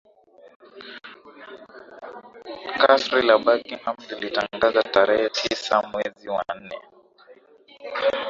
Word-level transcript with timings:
kasri 2.77 3.21
la 3.21 3.37
buckingham 3.45 3.95
lilitangaza 4.09 4.81
tarehe 4.93 5.29
tisa 5.29 5.81
mwezi 5.89 6.29
wa 6.29 6.43
nne 6.59 6.79